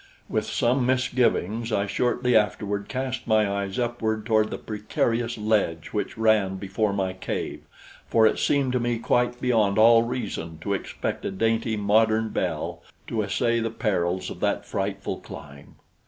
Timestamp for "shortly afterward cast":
1.85-3.27